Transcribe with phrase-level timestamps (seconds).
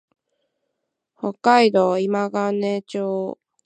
[1.15, 3.37] 北海道今金町